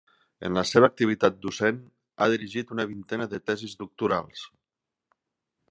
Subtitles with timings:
[0.47, 1.83] En la seva activitat docent
[2.25, 4.47] ha dirigit una vintena de tesis doctorals.